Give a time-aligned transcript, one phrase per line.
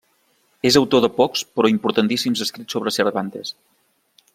[0.69, 3.57] És autor de pocs però importantíssims escrits sobre Cervantes.